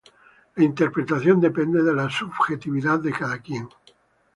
La 0.57 0.63
interpretación 0.63 1.39
depende 1.39 1.83
de 1.83 1.93
la 1.93 2.09
subjetividad 2.09 2.99
de 3.01 3.11
cada 3.11 3.37
quien. 3.37 3.69